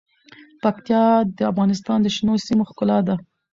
پکتیا 0.63 1.03
د 1.37 1.39
افغانستان 1.51 1.97
د 2.01 2.07
شنو 2.15 2.33
سیمو 2.47 2.67
ښکلا 2.69 2.97
ده. 3.07 3.15